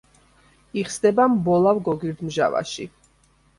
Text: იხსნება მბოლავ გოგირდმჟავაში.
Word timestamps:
იხსნება 0.83 1.27
მბოლავ 1.35 1.83
გოგირდმჟავაში. 1.91 2.91